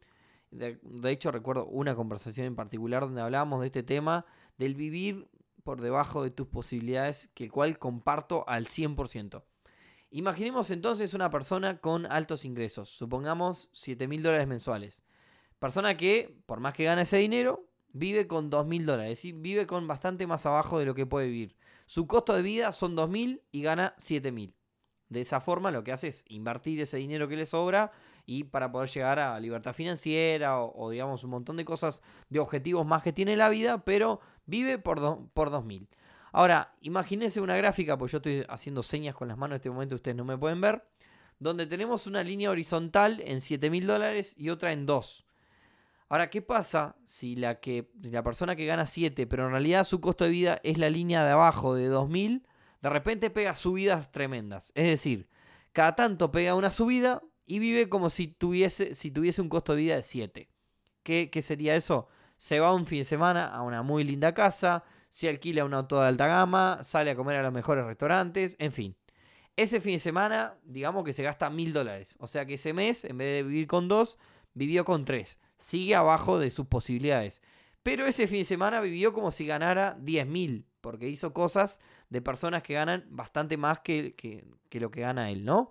De, 0.57 1.11
hecho 1.11 1.31
recuerdo 1.31 1.67
una 1.67 1.95
conversación 1.95 2.47
en 2.47 2.57
particular 2.57 3.03
donde 3.03 3.23
hablábamos 3.23 3.61
de 3.61 3.67
este 3.67 3.83
tema, 3.83 4.27
del 4.59 4.75
vivir 4.75 5.29
por 5.65 5.81
debajo 5.81 6.23
de 6.23 6.31
tus 6.31 6.47
posibilidades, 6.47 7.29
que 7.35 7.45
el 7.45 7.53
cual 7.53 7.79
comparto 7.79 8.49
al 8.49 8.67
100%. 8.67 9.43
Imaginemos 10.11 10.71
entonces 10.71 11.15
una 11.15 11.31
persona 11.31 11.79
con 11.79 12.07
altos 12.07 12.45
ingresos, 12.45 12.89
supongamos 12.89 13.69
7 13.73 14.09
mil 14.09 14.23
dólares 14.23 14.47
mensuales. 14.47 15.03
Persona 15.59 15.97
que, 15.97 16.39
por 16.47 16.61
más 16.61 16.75
que 16.75 16.85
gana 16.85 17.03
ese 17.03 17.17
dinero, 17.17 17.67
vive 17.93 18.27
con 18.27 18.51
2.000 18.51 18.85
dólares, 18.85 19.13
es 19.13 19.19
decir, 19.19 19.35
vive 19.37 19.67
con 19.67 19.87
bastante 19.87 20.27
más 20.27 20.47
abajo 20.47 20.79
de 20.79 20.85
lo 20.85 20.95
que 20.95 21.07
puede 21.07 21.29
vivir. 21.29 21.57
Su 21.87 22.07
costo 22.07 22.35
de 22.35 22.43
vida 22.43 22.73
son 22.73 22.97
2.000 22.97 23.43
y 23.53 23.63
gana 23.63 23.95
7.000. 23.99 24.53
De 25.09 25.21
esa 25.21 25.41
forma 25.41 25.71
lo 25.71 25.85
que 25.85 25.93
hace 25.93 26.09
es 26.09 26.25
invertir 26.29 26.81
ese 26.81 26.97
dinero 26.99 27.29
que 27.29 27.37
le 27.37 27.47
sobra 27.47 27.93
y 28.27 28.45
para 28.45 28.71
poder 28.71 28.91
llegar 28.91 29.21
a 29.21 29.39
libertad 29.39 29.73
financiera 29.73 30.61
o, 30.61 30.91
digamos 30.91 31.23
un 31.23 31.31
montón 31.31 31.57
de 31.57 31.65
cosas, 31.65 32.03
de 32.29 32.41
objetivos 32.41 32.85
más 32.85 33.03
que 33.03 33.13
tiene 33.13 33.37
la 33.37 33.49
vida, 33.49 33.85
pero 33.85 34.21
vive 34.45 34.79
por, 34.79 35.29
por 35.29 35.51
2.000. 35.51 35.87
Ahora, 36.33 36.75
imagínense 36.83 37.41
una 37.41 37.57
gráfica, 37.57 37.97
pues 37.97 38.13
yo 38.13 38.19
estoy 38.19 38.45
haciendo 38.49 38.83
señas 38.83 39.15
con 39.15 39.29
las 39.29 39.39
manos 39.39 39.55
en 39.55 39.57
este 39.57 39.71
momento, 39.71 39.95
ustedes 39.95 40.17
no 40.17 40.25
me 40.25 40.37
pueden 40.37 40.61
ver, 40.61 40.85
donde 41.39 41.67
tenemos 41.67 42.07
una 42.07 42.23
línea 42.23 42.51
horizontal 42.51 43.23
en 43.25 43.39
7.000 43.39 43.87
dólares 43.87 44.35
y 44.37 44.51
otra 44.51 44.73
en 44.73 44.87
2. 44.87 45.25
Ahora, 46.09 46.29
¿qué 46.29 46.43
pasa 46.43 46.97
si 47.05 47.37
la, 47.37 47.61
que, 47.61 47.91
la 48.03 48.23
persona 48.23 48.55
que 48.55 48.67
gana 48.67 48.87
7, 48.87 49.27
pero 49.27 49.47
en 49.47 49.53
realidad 49.53 49.85
su 49.85 50.01
costo 50.01 50.25
de 50.25 50.31
vida 50.31 50.61
es 50.63 50.79
la 50.79 50.91
línea 50.91 51.25
de 51.25 51.31
abajo 51.31 51.75
de 51.75 51.87
2000, 51.89 52.47
de 52.83 52.91
repente 52.91 53.31
pega 53.31 53.55
subidas 53.55 54.11
tremendas? 54.13 54.73
Es 54.75 54.87
decir, 54.87 55.29
cada 55.73 55.97
tanto 55.97 56.31
pega 56.31 56.55
una 56.55 56.71
subida 56.71 57.23
y 57.47 57.59
vive 57.59 57.89
como 57.89 58.11
si 58.11 58.29
tuviese, 58.29 58.95
si 58.95 59.11
tuviese 59.11 59.41
un 59.41 59.49
costo 59.49 59.75
de 59.75 59.83
vida 59.83 59.97
de 59.97 60.03
7. 60.03 60.49
¿Qué, 61.03 61.31
¿Qué 61.31 61.43
sería 61.43 61.77
eso? 61.77 62.09
Se 62.37 62.61
va 62.61 62.75
un 62.75 62.87
fin 62.87 62.99
de 62.99 63.05
semana 63.05 63.47
a 63.47 63.63
una 63.63 63.83
muy 63.83 64.05
linda 64.05 64.35
casa, 64.35 64.85
se 65.09 65.29
alquila 65.29 65.65
un 65.65 65.73
auto 65.73 66.01
de 66.01 66.09
alta 66.09 66.27
gama, 66.27 66.81
sale 66.83 67.13
a 67.13 67.17
comer 67.17 67.37
a 67.37 67.43
los 67.43 67.53
mejores 67.53 67.87
restaurantes, 67.87 68.57
en 68.59 68.73
fin. 68.73 68.97
Ese 69.55 69.81
fin 69.81 69.95
de 69.95 69.99
semana, 70.01 70.55
digamos 70.65 71.05
que 71.05 71.15
se 71.15 71.23
gasta 71.23 71.49
mil 71.49 71.73
dólares. 71.73 72.15
O 72.19 72.27
sea 72.27 72.45
que 72.45 72.55
ese 72.55 72.75
mes, 72.75 73.05
en 73.05 73.17
vez 73.17 73.29
de 73.37 73.43
vivir 73.43 73.67
con 73.67 73.89
dos, 73.89 74.19
vivió 74.53 74.85
con 74.85 75.05
tres 75.07 75.39
sigue 75.59 75.95
abajo 75.95 76.39
de 76.39 76.51
sus 76.51 76.67
posibilidades. 76.67 77.43
Pero 77.83 78.07
ese 78.07 78.27
fin 78.27 78.39
de 78.39 78.45
semana 78.45 78.81
vivió 78.81 79.13
como 79.13 79.31
si 79.31 79.47
ganara 79.47 79.97
10.000, 79.99 80.65
porque 80.81 81.09
hizo 81.09 81.33
cosas 81.33 81.81
de 82.11 82.21
personas 82.21 82.63
que 82.63 82.75
ganan 82.75 83.05
bastante 83.11 83.57
más 83.57 83.81
que, 83.81 84.15
que, 84.15 84.81
lo 84.81 84.91
que 84.91 85.01
gana 85.03 85.31
él, 85.31 85.45
¿no? 85.45 85.71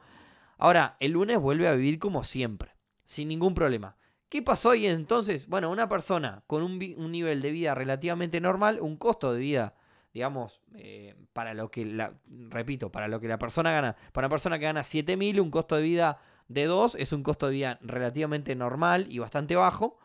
Ahora, 0.57 0.97
el 0.99 1.11
lunes 1.11 1.39
vuelve 1.39 1.67
a 1.67 1.73
vivir 1.73 1.99
como 1.99 2.23
siempre, 2.23 2.75
sin 3.03 3.27
ningún 3.27 3.53
problema. 3.53 3.97
¿Qué 4.29 4.41
pasó 4.41 4.71
ahí 4.71 4.87
entonces? 4.87 5.47
Bueno, 5.47 5.69
una 5.69 5.87
persona 5.87 6.43
con 6.47 6.63
un, 6.63 6.79
nivel 6.79 7.41
de 7.41 7.51
vida 7.51 7.75
relativamente 7.75 8.41
normal, 8.41 8.79
un 8.81 8.97
costo 8.97 9.31
de 9.33 9.39
vida, 9.39 9.75
digamos, 10.13 10.61
eh, 10.73 11.15
para 11.33 11.53
lo 11.53 11.69
que 11.69 11.85
la, 11.85 12.13
repito, 12.49 12.91
para 12.91 13.07
lo 13.07 13.19
que 13.19 13.27
la 13.27 13.37
persona 13.37 13.71
gana, 13.71 13.95
para 14.11 14.27
una 14.27 14.33
persona 14.33 14.57
que 14.59 14.65
gana 14.65 14.81
7.000, 14.81 15.39
un 15.39 15.51
costo 15.51 15.75
de 15.75 15.83
vida 15.83 16.19
de 16.47 16.65
2 16.65 16.95
es 16.95 17.13
un 17.13 17.23
costo 17.23 17.47
de 17.47 17.53
vida 17.53 17.79
relativamente 17.81 18.55
normal 18.55 19.07
y 19.09 19.19
bastante 19.19 19.55
bajo. 19.55 19.99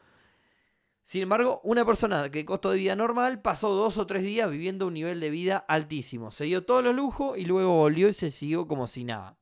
Sin 1.03 1.23
embargo, 1.23 1.61
una 1.65 1.85
persona 1.85 2.31
que 2.31 2.45
costo 2.45 2.71
de 2.71 2.79
vida 2.79 2.95
normal 2.95 3.41
pasó 3.43 3.71
dos 3.75 3.99
o 3.99 4.07
tres 4.07 4.23
días 4.23 4.49
viviendo 4.49 4.87
un 4.87 4.95
nivel 4.95 5.19
de 5.19 5.31
vida 5.31 5.57
altísimo. 5.57 6.31
Se 6.31 6.45
dio 6.45 6.65
todos 6.65 6.85
los 6.85 6.95
lujos 6.95 7.37
y 7.37 7.47
luego 7.47 7.75
volvió 7.75 8.09
y 8.09 8.13
se 8.13 8.31
siguió 8.31 8.69
como 8.69 8.87
si 8.87 9.03
nada. 9.03 9.40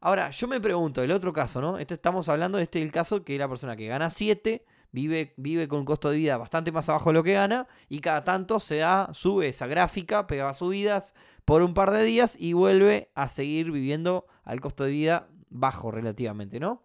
Ahora, 0.00 0.30
yo 0.30 0.46
me 0.46 0.60
pregunto, 0.60 1.02
el 1.02 1.10
otro 1.10 1.32
caso, 1.32 1.60
¿no? 1.60 1.78
Esto 1.78 1.94
estamos 1.94 2.28
hablando 2.28 2.58
de 2.58 2.64
este 2.64 2.80
el 2.80 2.92
caso 2.92 3.24
que 3.24 3.36
la 3.36 3.48
persona 3.48 3.76
que 3.76 3.88
gana 3.88 4.10
7, 4.10 4.64
vive, 4.92 5.34
vive 5.36 5.66
con 5.66 5.80
un 5.80 5.84
costo 5.84 6.10
de 6.10 6.18
vida 6.18 6.36
bastante 6.36 6.70
más 6.70 6.88
abajo 6.88 7.10
de 7.10 7.14
lo 7.14 7.22
que 7.24 7.32
gana 7.32 7.66
y 7.88 8.00
cada 8.00 8.22
tanto 8.22 8.60
se 8.60 8.76
da, 8.76 9.10
sube 9.12 9.48
esa 9.48 9.66
gráfica, 9.66 10.28
pega 10.28 10.54
subidas 10.54 11.14
por 11.44 11.62
un 11.62 11.74
par 11.74 11.90
de 11.90 12.04
días 12.04 12.36
y 12.38 12.52
vuelve 12.52 13.10
a 13.16 13.28
seguir 13.28 13.72
viviendo 13.72 14.26
al 14.44 14.60
costo 14.60 14.84
de 14.84 14.92
vida 14.92 15.28
bajo 15.50 15.90
relativamente, 15.90 16.60
¿no? 16.60 16.84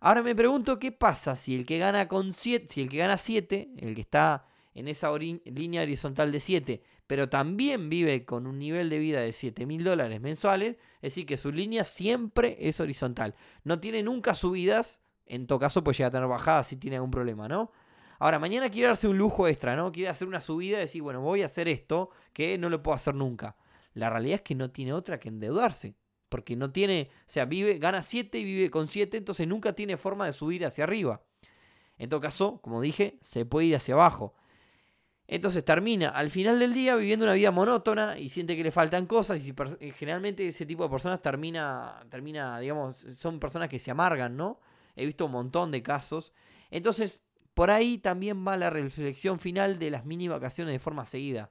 Ahora 0.00 0.22
me 0.22 0.34
pregunto 0.34 0.78
qué 0.78 0.92
pasa 0.92 1.36
si 1.36 1.54
el 1.54 1.64
que 1.64 1.78
gana 1.78 2.08
con 2.08 2.34
7, 2.34 2.66
si 2.68 2.82
el 2.82 2.88
que 2.90 2.98
gana 2.98 3.16
7, 3.16 3.70
el 3.78 3.94
que 3.94 4.00
está 4.00 4.44
en 4.74 4.88
esa 4.88 5.10
línea 5.16 5.82
horizontal 5.82 6.32
de 6.32 6.40
7, 6.40 6.82
pero 7.06 7.28
también 7.28 7.88
vive 7.88 8.24
con 8.24 8.46
un 8.46 8.58
nivel 8.58 8.88
de 8.90 8.98
vida 8.98 9.20
de 9.20 9.32
7 9.32 9.66
mil 9.66 9.84
dólares 9.84 10.20
mensuales, 10.20 10.76
es 10.96 11.14
decir, 11.14 11.26
que 11.26 11.36
su 11.36 11.52
línea 11.52 11.84
siempre 11.84 12.56
es 12.60 12.80
horizontal. 12.80 13.34
No 13.64 13.80
tiene 13.80 14.02
nunca 14.02 14.34
subidas, 14.34 15.00
en 15.26 15.46
todo 15.46 15.58
caso 15.58 15.84
pues 15.84 15.98
llega 15.98 16.08
a 16.08 16.10
tener 16.10 16.28
bajadas 16.28 16.66
si 16.68 16.76
tiene 16.76 16.96
algún 16.96 17.10
problema, 17.10 17.48
¿no? 17.48 17.70
Ahora, 18.18 18.38
mañana 18.38 18.70
quiere 18.70 18.86
darse 18.86 19.08
un 19.08 19.18
lujo 19.18 19.48
extra, 19.48 19.74
¿no? 19.74 19.90
Quiere 19.90 20.08
hacer 20.08 20.28
una 20.28 20.40
subida 20.40 20.76
y 20.76 20.82
decir, 20.82 21.02
bueno, 21.02 21.22
voy 21.22 21.42
a 21.42 21.46
hacer 21.46 21.66
esto 21.66 22.10
que 22.32 22.56
no 22.56 22.70
lo 22.70 22.80
puedo 22.80 22.94
hacer 22.94 23.16
nunca. 23.16 23.56
La 23.94 24.10
realidad 24.10 24.36
es 24.36 24.42
que 24.42 24.54
no 24.54 24.70
tiene 24.70 24.92
otra 24.92 25.18
que 25.18 25.28
endeudarse. 25.28 25.96
Porque 26.28 26.54
no 26.54 26.70
tiene, 26.70 27.10
o 27.12 27.24
sea, 27.30 27.46
vive, 27.46 27.78
gana 27.78 28.00
7 28.00 28.38
y 28.38 28.44
vive 28.44 28.70
con 28.70 28.86
7, 28.86 29.16
entonces 29.16 29.48
nunca 29.48 29.72
tiene 29.72 29.96
forma 29.96 30.24
de 30.24 30.32
subir 30.32 30.64
hacia 30.64 30.84
arriba. 30.84 31.24
En 31.98 32.08
todo 32.08 32.20
caso, 32.20 32.60
como 32.62 32.80
dije, 32.80 33.18
se 33.22 33.44
puede 33.44 33.66
ir 33.66 33.74
hacia 33.74 33.94
abajo. 33.94 34.36
Entonces 35.26 35.64
termina 35.64 36.10
al 36.10 36.30
final 36.30 36.58
del 36.58 36.74
día 36.74 36.94
viviendo 36.96 37.24
una 37.24 37.34
vida 37.34 37.50
monótona 37.50 38.18
y 38.18 38.28
siente 38.28 38.56
que 38.56 38.62
le 38.62 38.70
faltan 38.70 39.06
cosas. 39.06 39.46
Y 39.46 39.54
eh, 39.80 39.92
generalmente 39.92 40.46
ese 40.46 40.66
tipo 40.66 40.82
de 40.84 40.90
personas 40.90 41.22
termina, 41.22 42.04
termina, 42.10 42.58
digamos, 42.58 42.96
son 42.96 43.40
personas 43.40 43.68
que 43.68 43.78
se 43.78 43.90
amargan, 43.90 44.36
¿no? 44.36 44.60
He 44.94 45.06
visto 45.06 45.26
un 45.26 45.32
montón 45.32 45.70
de 45.70 45.82
casos. 45.82 46.32
Entonces, 46.70 47.22
por 47.54 47.70
ahí 47.70 47.98
también 47.98 48.46
va 48.46 48.56
la 48.56 48.70
reflexión 48.70 49.38
final 49.38 49.78
de 49.78 49.90
las 49.90 50.04
mini 50.04 50.28
vacaciones 50.28 50.72
de 50.72 50.78
forma 50.78 51.06
seguida 51.06 51.50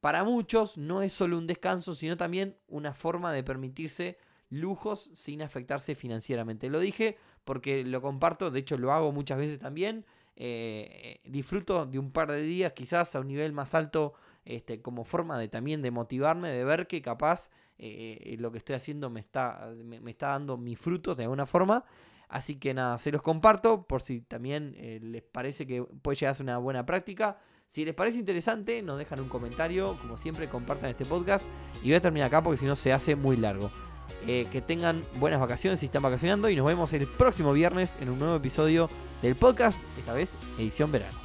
para 0.00 0.24
muchos 0.24 0.78
no 0.78 1.02
es 1.02 1.12
solo 1.12 1.38
un 1.38 1.46
descanso, 1.46 1.94
sino 1.94 2.16
también 2.16 2.56
una 2.68 2.94
forma 2.94 3.32
de 3.32 3.42
permitirse 3.42 4.18
lujos 4.48 5.10
sin 5.14 5.42
afectarse 5.42 5.94
financieramente. 5.94 6.70
Lo 6.70 6.80
dije 6.80 7.18
porque 7.44 7.84
lo 7.84 8.00
comparto, 8.00 8.50
de 8.50 8.60
hecho 8.60 8.78
lo 8.78 8.92
hago 8.92 9.12
muchas 9.12 9.38
veces 9.38 9.58
también. 9.58 10.06
Eh, 10.40 11.20
disfruto 11.24 11.84
de 11.84 11.98
un 11.98 12.12
par 12.12 12.30
de 12.30 12.40
días 12.42 12.72
quizás 12.72 13.16
a 13.16 13.20
un 13.20 13.26
nivel 13.26 13.52
más 13.52 13.74
alto 13.74 14.14
este, 14.44 14.80
como 14.80 15.02
forma 15.02 15.36
de 15.36 15.48
también 15.48 15.82
de 15.82 15.90
motivarme, 15.90 16.48
de 16.48 16.62
ver 16.62 16.86
que 16.86 17.02
capaz 17.02 17.50
eh, 17.76 18.36
lo 18.38 18.52
que 18.52 18.58
estoy 18.58 18.76
haciendo 18.76 19.10
me 19.10 19.18
está, 19.18 19.68
me, 19.84 20.10
está 20.10 20.28
dando 20.28 20.56
mis 20.56 20.78
frutos 20.78 21.16
de 21.16 21.24
alguna 21.24 21.44
forma. 21.44 21.84
Así 22.28 22.56
que 22.56 22.72
nada, 22.72 22.98
se 22.98 23.10
los 23.10 23.20
comparto 23.20 23.86
por 23.86 24.00
si 24.00 24.20
también 24.20 24.74
eh, 24.76 25.00
les 25.02 25.22
parece 25.22 25.66
que 25.66 25.82
puede 25.82 26.16
llegar 26.16 26.32
a 26.32 26.34
ser 26.34 26.44
una 26.44 26.58
buena 26.58 26.86
práctica. 26.86 27.38
Si 27.66 27.84
les 27.84 27.94
parece 27.94 28.18
interesante, 28.18 28.80
nos 28.82 28.96
dejan 28.98 29.20
un 29.20 29.28
comentario. 29.28 29.96
Como 30.00 30.16
siempre, 30.16 30.48
compartan 30.48 30.90
este 30.90 31.04
podcast. 31.04 31.48
Y 31.82 31.88
voy 31.88 31.94
a 31.94 32.00
terminar 32.00 32.28
acá 32.28 32.42
porque 32.42 32.58
si 32.58 32.66
no 32.66 32.76
se 32.76 32.92
hace 32.92 33.16
muy 33.16 33.36
largo. 33.36 33.70
Eh, 34.26 34.46
que 34.52 34.60
tengan 34.60 35.02
buenas 35.14 35.40
vacaciones 35.40 35.80
si 35.80 35.86
están 35.86 36.02
vacacionando. 36.02 36.48
Y 36.50 36.56
nos 36.56 36.66
vemos 36.66 36.92
el 36.92 37.06
próximo 37.06 37.52
viernes 37.52 37.94
en 38.00 38.10
un 38.10 38.18
nuevo 38.18 38.36
episodio 38.36 38.90
del 39.22 39.36
podcast. 39.36 39.78
Esta 39.98 40.12
vez, 40.12 40.34
edición 40.58 40.92
verano. 40.92 41.18